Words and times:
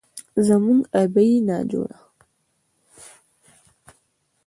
زموږ 0.47 0.79
ابۍ 1.01 1.31
ناجوړه، 1.47 1.97